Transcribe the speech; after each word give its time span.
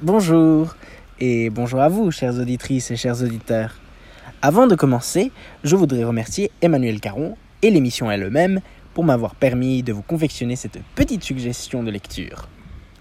Bonjour 0.00 0.76
et 1.18 1.50
bonjour 1.50 1.80
à 1.80 1.88
vous, 1.88 2.12
chères 2.12 2.38
auditrices 2.38 2.92
et 2.92 2.96
chers 2.96 3.20
auditeurs. 3.20 3.74
Avant 4.42 4.68
de 4.68 4.76
commencer, 4.76 5.32
je 5.64 5.74
voudrais 5.74 6.04
remercier 6.04 6.52
Emmanuel 6.62 7.00
Caron 7.00 7.36
et 7.62 7.70
l'émission 7.70 8.08
elle-même 8.08 8.60
pour 8.94 9.02
m'avoir 9.02 9.34
permis 9.34 9.82
de 9.82 9.92
vous 9.92 10.02
confectionner 10.02 10.54
cette 10.54 10.78
petite 10.94 11.24
suggestion 11.24 11.82
de 11.82 11.90
lecture. 11.90 12.48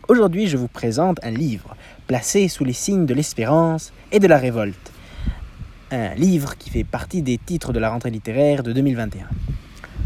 Aujourd'hui, 0.07 0.47
je 0.47 0.57
vous 0.57 0.67
présente 0.67 1.23
un 1.23 1.29
livre 1.29 1.75
placé 2.07 2.47
sous 2.47 2.65
les 2.65 2.73
signes 2.73 3.05
de 3.05 3.13
l'espérance 3.13 3.93
et 4.11 4.17
de 4.17 4.25
la 4.25 4.39
révolte. 4.39 4.91
Un 5.91 6.15
livre 6.15 6.57
qui 6.57 6.71
fait 6.71 6.83
partie 6.83 7.21
des 7.21 7.37
titres 7.37 7.73
de 7.73 7.79
la 7.79 7.91
rentrée 7.91 8.09
littéraire 8.09 8.63
de 8.63 8.73
2021. 8.73 9.27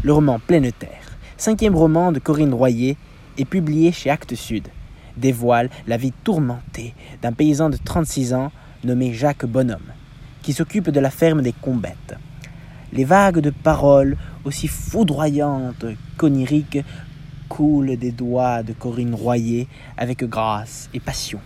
Le 0.02 0.12
roman 0.12 0.38
Pleine 0.38 0.70
Terre, 0.72 1.16
cinquième 1.38 1.74
roman 1.74 2.12
de 2.12 2.18
Corinne 2.18 2.52
Royer, 2.52 2.98
est 3.38 3.46
publié 3.46 3.92
chez 3.92 4.10
Actes 4.10 4.34
Sud 4.34 4.68
dévoile 5.16 5.70
la 5.86 5.96
vie 5.96 6.12
tourmentée 6.24 6.94
d'un 7.20 7.32
paysan 7.32 7.70
de 7.70 7.76
36 7.76 8.34
ans 8.34 8.52
nommé 8.84 9.12
Jacques 9.12 9.46
Bonhomme, 9.46 9.92
qui 10.42 10.52
s'occupe 10.52 10.90
de 10.90 11.00
la 11.00 11.10
ferme 11.10 11.42
des 11.42 11.52
Combettes. 11.52 12.16
Les 12.92 13.04
vagues 13.04 13.38
de 13.38 13.50
paroles, 13.50 14.16
aussi 14.44 14.68
foudroyantes 14.68 15.86
qu'oniriques, 16.16 16.84
coulent 17.48 17.96
des 17.96 18.12
doigts 18.12 18.62
de 18.62 18.72
Corinne 18.72 19.14
Royer 19.14 19.68
avec 19.96 20.24
grâce 20.24 20.88
et 20.92 21.00
passion. 21.00 21.40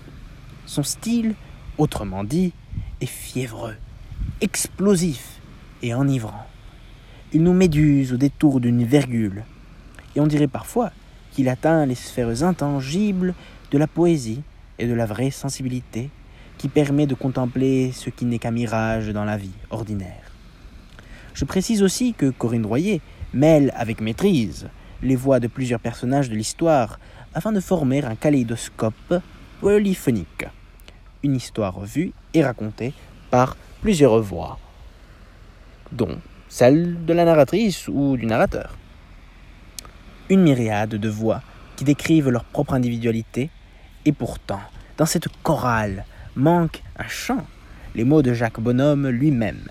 Son 0.64 0.82
style, 0.82 1.34
autrement 1.78 2.24
dit, 2.24 2.52
est 3.00 3.06
fiévreux, 3.06 3.76
explosif 4.40 5.40
et 5.82 5.94
enivrant. 5.94 6.46
Il 7.32 7.42
nous 7.42 7.52
méduse 7.52 8.12
au 8.12 8.16
détour 8.16 8.60
d'une 8.60 8.84
virgule, 8.84 9.44
et 10.14 10.20
on 10.20 10.26
dirait 10.26 10.46
parfois 10.46 10.90
qu'il 11.32 11.48
atteint 11.48 11.84
les 11.86 11.94
sphères 11.94 12.42
intangibles 12.42 13.34
de 13.70 13.78
la 13.78 13.86
poésie 13.86 14.42
et 14.78 14.86
de 14.86 14.94
la 14.94 15.06
vraie 15.06 15.30
sensibilité 15.30 16.10
qui 16.58 16.68
permet 16.68 17.06
de 17.06 17.14
contempler 17.14 17.92
ce 17.92 18.10
qui 18.10 18.24
n'est 18.24 18.38
qu'un 18.38 18.50
mirage 18.50 19.08
dans 19.08 19.24
la 19.24 19.36
vie 19.36 19.54
ordinaire. 19.70 20.32
Je 21.34 21.44
précise 21.44 21.82
aussi 21.82 22.14
que 22.14 22.30
Corinne 22.30 22.64
Royer 22.64 23.00
mêle 23.34 23.72
avec 23.76 24.00
maîtrise 24.00 24.68
les 25.02 25.16
voix 25.16 25.40
de 25.40 25.48
plusieurs 25.48 25.80
personnages 25.80 26.30
de 26.30 26.34
l'histoire 26.34 26.98
afin 27.34 27.52
de 27.52 27.60
former 27.60 28.02
un 28.02 28.14
kaléidoscope 28.14 29.20
polyphonique, 29.60 30.46
une 31.22 31.36
histoire 31.36 31.80
vue 31.80 32.12
et 32.32 32.42
racontée 32.42 32.94
par 33.30 33.56
plusieurs 33.82 34.20
voix, 34.20 34.58
dont 35.92 36.18
celle 36.48 37.04
de 37.04 37.12
la 37.12 37.24
narratrice 37.24 37.88
ou 37.88 38.16
du 38.16 38.24
narrateur. 38.24 38.76
Une 40.30 40.42
myriade 40.42 40.94
de 40.94 41.08
voix 41.08 41.42
qui 41.76 41.84
décrivent 41.84 42.30
leur 42.30 42.44
propre 42.44 42.74
individualité 42.74 43.50
et 44.04 44.12
pourtant, 44.12 44.60
dans 44.96 45.06
cette 45.06 45.28
chorale, 45.42 46.04
manque 46.34 46.82
un 46.98 47.08
chant, 47.08 47.44
les 47.94 48.04
mots 48.04 48.22
de 48.22 48.32
Jacques 48.32 48.60
Bonhomme 48.60 49.08
lui-même. 49.08 49.68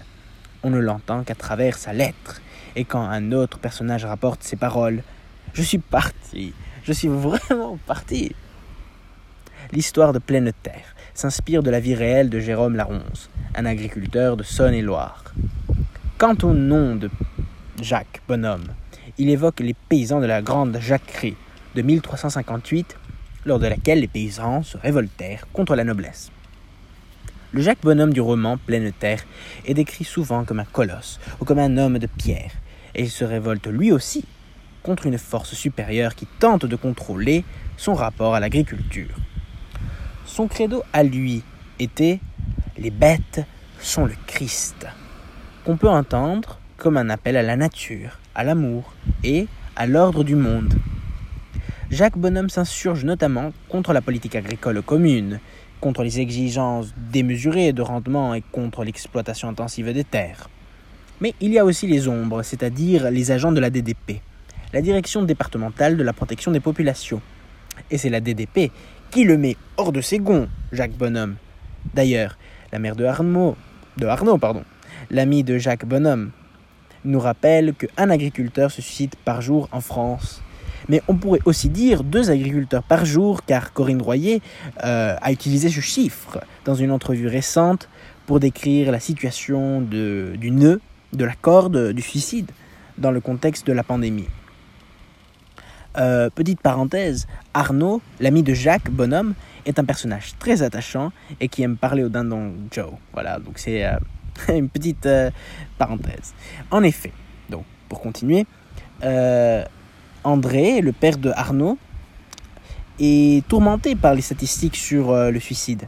On 0.64 0.70
ne 0.70 0.80
l'entend 0.80 1.24
qu'à 1.24 1.36
travers 1.36 1.78
sa 1.78 1.94
lettre, 1.94 2.42
et 2.76 2.86
quand 2.86 3.02
un 3.02 3.32
autre 3.32 3.60
personnage 3.60 4.06
rapporte 4.06 4.44
ces 4.44 4.56
paroles, 4.56 5.04
je 5.54 5.62
suis 5.62 5.78
parti, 5.78 6.54
je 6.84 6.92
suis 6.92 7.08
vraiment 7.08 7.78
parti. 7.86 8.36
L'histoire 9.72 10.14
de 10.14 10.20
Pleine 10.20 10.52
Terre 10.64 10.96
s'inspire 11.14 11.64
de 11.64 11.70
la 11.70 11.80
vie 11.80 11.96
réelle 11.96 12.30
de 12.30 12.40
Jérôme 12.40 12.76
Laronce, 12.76 13.30
un 13.56 13.66
agriculteur 13.66 14.38
de 14.38 14.44
Saône-et-Loire. 14.44 15.24
Quant 16.18 16.36
au 16.44 16.54
nom 16.54 16.96
de 16.96 17.10
Jacques 17.82 18.22
Bonhomme, 18.28 18.68
il 19.18 19.30
évoque 19.30 19.62
les 19.62 19.74
paysans 19.74 20.20
de 20.20 20.26
la 20.26 20.42
Grande 20.42 20.78
Jacquerie 20.80 21.38
de 21.76 21.82
1358 21.82 22.98
lors 23.46 23.60
de 23.60 23.68
laquelle 23.68 24.00
les 24.00 24.08
paysans 24.08 24.64
se 24.64 24.78
révoltèrent 24.78 25.46
contre 25.54 25.76
la 25.76 25.84
noblesse. 25.84 26.32
Le 27.52 27.62
Jacques 27.62 27.84
Bonhomme 27.84 28.14
du 28.14 28.22
roman 28.22 28.58
Pleine 28.58 28.92
Terre 28.92 29.24
est 29.66 29.74
décrit 29.74 30.04
souvent 30.04 30.46
comme 30.46 30.60
un 30.60 30.66
colosse 30.66 31.20
ou 31.40 31.46
comme 31.46 31.60
un 31.60 31.78
homme 31.78 32.00
de 32.00 32.08
pierre, 32.08 32.52
et 32.96 33.04
il 33.04 33.10
se 33.10 33.24
révolte 33.24 33.68
lui 33.68 33.92
aussi 33.92 34.26
contre 34.84 35.06
une 35.06 35.18
force 35.18 35.54
supérieure 35.54 36.16
qui 36.16 36.28
tente 36.40 36.66
de 36.66 36.76
contrôler 36.76 37.44
son 37.78 37.94
rapport 37.94 38.36
à 38.36 38.40
l'agriculture. 38.40 39.16
Son 40.26 40.48
credo 40.48 40.84
à 40.94 41.04
lui 41.04 41.44
était 41.80 42.20
Les 42.78 42.92
bêtes 42.92 43.42
sont 43.80 44.06
le 44.06 44.16
Christ, 44.28 44.88
qu'on 45.66 45.78
peut 45.78 45.90
entendre 45.90 46.60
comme 46.78 46.98
un 46.98 47.10
appel 47.10 47.38
à 47.38 47.44
la 47.44 47.56
nature, 47.56 48.20
à 48.34 48.44
l'amour 48.44 48.94
et 49.24 49.48
à 49.76 49.88
l'ordre 49.88 50.24
du 50.24 50.36
monde. 50.36 50.74
Jacques 51.92 52.18
Bonhomme 52.18 52.50
s'insurge 52.50 53.06
notamment 53.06 53.54
contre 53.70 53.94
la 53.94 54.02
politique 54.02 54.36
agricole 54.36 54.82
commune, 54.82 55.40
contre 55.80 56.04
les 56.04 56.20
exigences 56.20 56.96
démesurées 57.12 57.74
de 57.74 57.84
rendement 57.84 58.34
et 58.34 58.42
contre 58.52 58.84
l'exploitation 58.84 59.50
intensive 59.50 59.94
des 59.94 60.04
terres. 60.04 60.50
Mais 61.22 61.36
il 61.42 61.54
y 61.54 61.60
a 61.60 61.64
aussi 61.64 61.86
les 61.86 62.08
ombres, 62.08 62.42
c'est-à-dire 62.42 63.12
les 63.12 63.30
agents 63.30 63.52
de 63.52 63.60
la 63.60 63.70
DDP, 63.70 64.22
la 64.74 64.82
Direction 64.82 65.22
départementale 65.22 65.96
de 65.96 66.02
la 66.02 66.12
protection 66.12 66.52
des 66.52 66.60
populations. 66.60 67.22
Et 67.92 68.00
c'est 68.00 68.10
la 68.10 68.20
DDP 68.20 68.72
qui 69.12 69.24
le 69.24 69.38
met 69.38 69.56
hors 69.78 69.92
de 69.92 70.02
ses 70.02 70.18
gonds, 70.18 70.50
Jacques 70.72 70.98
Bonhomme. 70.98 71.36
D'ailleurs, 71.94 72.36
la 72.72 72.80
mère 72.80 72.96
de 72.96 73.06
Arnaud, 73.06 73.56
l'ami 75.12 75.44
de 75.44 75.60
Jacques 75.60 75.86
Bonhomme, 75.86 76.32
nous 77.04 77.20
rappelle 77.20 77.76
qu'un 77.76 78.10
agriculteur 78.10 78.72
se 78.72 78.82
suicide 78.82 79.14
par 79.24 79.44
jour 79.44 79.70
en 79.72 79.82
France 79.82 80.42
mais 80.90 81.02
on 81.08 81.16
pourrait 81.16 81.40
aussi 81.46 81.70
dire 81.70 82.04
deux 82.04 82.32
agriculteurs 82.32 82.84
par 82.84 83.06
jour, 83.06 83.44
car 83.46 83.74
Corinne 83.74 84.02
Royer 84.02 84.42
euh, 84.84 85.16
a 85.22 85.32
utilisé 85.32 85.70
ce 85.70 85.80
chiffre 85.80 86.40
dans 86.66 86.76
une 86.76 86.92
entrevue 86.92 87.28
récente 87.28 87.90
pour 88.26 88.40
décrire 88.40 88.92
la 88.92 89.00
situation 89.00 89.82
du 89.82 90.52
nœud, 90.52 90.82
de 91.14 91.26
la 91.26 91.34
corde, 91.34 91.92
du 91.94 92.02
suicide, 92.02 92.52
dans 92.98 93.12
le 93.12 93.22
contexte 93.22 93.68
de 93.68 93.74
la 93.74 93.84
pandémie. 93.84 94.28
Euh, 95.98 96.30
petite 96.30 96.60
parenthèse, 96.60 97.28
Arnaud, 97.54 98.02
l'ami 98.20 98.44
de 98.44 98.54
Jacques 98.54 98.90
Bonhomme, 98.90 99.34
est 99.66 99.80
un 99.80 99.86
personnage 99.86 100.34
très 100.40 100.62
attachant 100.62 101.12
et 101.40 101.48
qui 101.48 101.64
aime 101.64 101.78
parler 101.78 102.04
au 102.04 102.10
dindon 102.10 102.54
Joe. 102.72 102.92
Voilà, 103.14 103.40
donc 103.40 103.58
c'est 103.58 103.86
euh, 103.86 103.98
une 104.50 104.70
petite 104.70 105.08
parenthèse. 105.78 106.34
En 106.72 106.84
effet, 106.84 107.14
donc 107.50 107.64
pour 107.88 108.02
continuer, 108.02 108.46
André, 110.26 110.82
le 110.82 110.92
père 110.92 111.18
de 111.18 111.30
Arnaud, 111.36 111.78
est 113.00 113.48
tourmenté 113.48 113.96
par 113.96 114.16
les 114.16 114.22
statistiques 114.22 114.76
sur 114.76 115.12
euh, 115.12 115.30
le 115.30 115.40
suicide. 115.40 115.88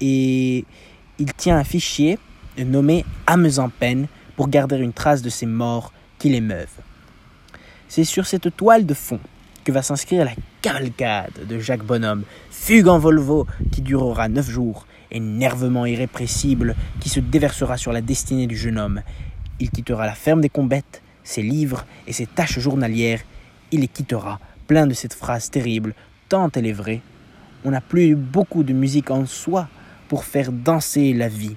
Et 0.00 0.64
il 1.18 1.32
tient 1.34 1.56
un 1.56 1.64
fichier 1.64 2.18
nommé 2.58 3.04
âmes 3.26 3.50
en 3.58 3.68
peine 3.68 4.06
pour 4.36 4.48
garder 4.48 4.76
une 4.76 4.92
trace 4.92 5.20
de 5.20 5.28
ces 5.28 5.46
morts 5.46 5.92
qui 6.18 6.28
l'émeuvent. 6.28 6.80
C'est 7.88 8.04
sur 8.04 8.26
cette 8.26 8.56
toile 8.56 8.86
de 8.86 8.94
fond 8.94 9.20
que 9.64 9.72
va 9.72 9.82
s'inscrire 9.82 10.24
la 10.24 10.32
cavalcade 10.62 11.46
de 11.48 11.58
Jacques 11.58 11.84
Bonhomme, 11.84 12.22
fugue 12.50 12.86
en 12.86 12.98
Volvo 12.98 13.46
qui 13.72 13.82
durera 13.82 14.28
neuf 14.28 14.48
jours, 14.48 14.86
énervement 15.10 15.86
irrépressible 15.86 16.76
qui 17.00 17.08
se 17.08 17.18
déversera 17.18 17.76
sur 17.76 17.92
la 17.92 18.00
destinée 18.00 18.46
du 18.46 18.56
jeune 18.56 18.78
homme. 18.78 19.02
Il 19.58 19.70
quittera 19.70 20.06
la 20.06 20.14
ferme 20.14 20.40
des 20.40 20.48
combettes, 20.48 21.02
ses 21.24 21.42
livres 21.42 21.84
et 22.06 22.12
ses 22.12 22.26
tâches 22.26 22.60
journalières 22.60 23.22
il 23.76 23.82
les 23.82 23.88
quittera, 23.88 24.40
plein 24.66 24.86
de 24.86 24.94
cette 24.94 25.12
phrase 25.12 25.50
terrible, 25.50 25.94
tant 26.30 26.50
elle 26.54 26.66
est 26.66 26.72
vraie. 26.72 27.02
On 27.62 27.70
n'a 27.70 27.82
plus 27.82 28.14
beaucoup 28.14 28.62
de 28.62 28.72
musique 28.72 29.10
en 29.10 29.26
soi 29.26 29.68
pour 30.08 30.24
faire 30.24 30.50
danser 30.50 31.12
la 31.12 31.28
vie. 31.28 31.56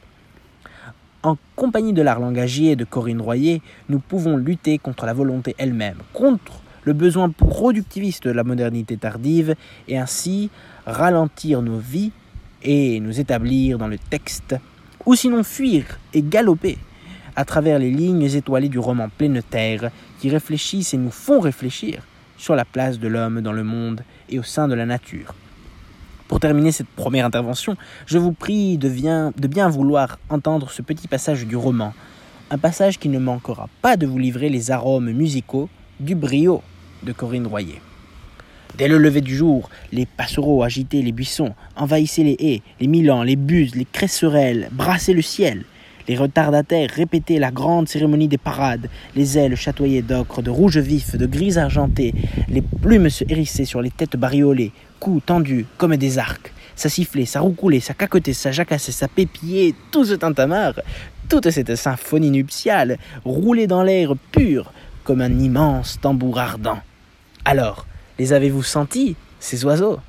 En 1.23 1.37
compagnie 1.55 1.93
de 1.93 2.01
l'art 2.01 2.19
langagier 2.19 2.75
de 2.75 2.83
Corinne 2.83 3.21
Royer, 3.21 3.61
nous 3.87 3.99
pouvons 3.99 4.35
lutter 4.35 4.77
contre 4.79 5.05
la 5.05 5.13
volonté 5.13 5.55
elle-même, 5.57 5.99
contre 6.11 6.61
le 6.83 6.91
besoin 6.91 7.29
productiviste 7.29 8.27
de 8.27 8.33
la 8.33 8.43
modernité 8.43 8.97
tardive, 8.97 9.55
et 9.87 9.97
ainsi 9.97 10.49
ralentir 10.85 11.61
nos 11.61 11.77
vies 11.77 12.11
et 12.63 12.99
nous 12.99 13.17
établir 13.17 13.77
dans 13.77 13.87
le 13.87 13.97
texte, 13.97 14.55
ou 15.05 15.15
sinon 15.15 15.43
fuir 15.43 15.85
et 16.13 16.21
galoper 16.21 16.77
à 17.37 17.45
travers 17.45 17.79
les 17.79 17.91
lignes 17.91 18.23
étoilées 18.23 18.67
du 18.67 18.79
roman 18.79 19.07
Pleine 19.07 19.41
Terre, 19.41 19.89
qui 20.19 20.29
réfléchissent 20.29 20.93
et 20.93 20.97
nous 20.97 21.11
font 21.11 21.39
réfléchir 21.39 22.03
sur 22.39 22.55
la 22.55 22.65
place 22.65 22.97
de 22.97 23.07
l'homme 23.07 23.41
dans 23.41 23.51
le 23.51 23.63
monde 23.63 24.01
et 24.29 24.39
au 24.39 24.43
sein 24.43 24.67
de 24.67 24.73
la 24.73 24.87
nature. 24.87 25.35
Pour 26.27 26.39
terminer 26.39 26.71
cette 26.71 26.87
première 26.87 27.25
intervention, 27.25 27.75
je 28.05 28.17
vous 28.17 28.31
prie 28.31 28.77
de 28.77 28.89
bien, 28.89 29.33
de 29.37 29.47
bien 29.47 29.67
vouloir 29.67 30.17
entendre 30.29 30.71
ce 30.71 30.81
petit 30.81 31.07
passage 31.07 31.45
du 31.45 31.55
roman, 31.55 31.93
un 32.49 32.57
passage 32.57 32.97
qui 32.97 33.09
ne 33.09 33.19
manquera 33.19 33.69
pas 33.81 33.97
de 33.97 34.07
vous 34.07 34.17
livrer 34.17 34.49
les 34.49 34.71
arômes 34.71 35.11
musicaux 35.11 35.69
du 35.99 36.15
brio 36.15 36.63
de 37.03 37.11
Corinne 37.11 37.47
Royer. 37.47 37.81
Dès 38.77 38.87
le 38.87 38.97
lever 38.97 39.21
du 39.21 39.35
jour, 39.35 39.69
les 39.91 40.05
passereaux 40.05 40.63
agitaient 40.63 41.01
les 41.01 41.11
buissons, 41.11 41.53
envahissaient 41.75 42.23
les 42.23 42.37
haies, 42.39 42.61
les 42.79 42.87
milans, 42.87 43.23
les 43.23 43.35
buses, 43.35 43.75
les 43.75 43.85
cresserelles, 43.85 44.69
brassaient 44.71 45.13
le 45.13 45.21
ciel. 45.21 45.65
Les 46.09 46.17
retardataires 46.17 46.89
répétaient 46.89 47.37
la 47.37 47.51
grande 47.51 47.87
cérémonie 47.87 48.27
des 48.27 48.39
parades, 48.39 48.89
les 49.15 49.37
ailes 49.37 49.55
chatoyaient 49.55 50.01
d'ocre, 50.01 50.41
de 50.41 50.49
rouge 50.49 50.79
vif, 50.79 51.15
de 51.15 51.27
gris 51.27 51.59
argenté, 51.59 52.15
les 52.49 52.63
plumes 52.63 53.11
se 53.11 53.23
hérissaient 53.29 53.63
sur 53.63 53.79
les 53.79 53.91
têtes 53.91 54.17
bariolées, 54.17 54.71
coups 54.99 55.23
tendus 55.23 55.67
comme 55.77 55.95
des 55.97 56.17
arcs. 56.17 56.51
ça 56.75 56.89
sifflait, 56.89 57.25
ça 57.25 57.41
roucoulait, 57.41 57.79
ça 57.79 57.93
cacotait, 57.93 58.33
ça 58.33 58.51
jacassait, 58.51 58.91
ça 58.91 59.07
pépillait, 59.07 59.75
tout 59.91 60.03
ce 60.03 60.15
tintamarre, 60.15 60.81
toute 61.29 61.51
cette 61.51 61.75
symphonie 61.75 62.31
nuptiale 62.31 62.97
roulait 63.23 63.67
dans 63.67 63.83
l'air 63.83 64.13
pur 64.31 64.73
comme 65.03 65.21
un 65.21 65.37
immense 65.37 65.99
tambour 66.01 66.39
ardent. 66.39 66.79
Alors, 67.45 67.85
les 68.17 68.33
avez-vous 68.33 68.63
sentis, 68.63 69.15
ces 69.39 69.63
oiseaux? 69.63 69.99